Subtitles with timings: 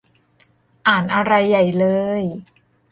[0.87, 1.85] อ่านอะไรใหญ่เล
[2.21, 2.23] ย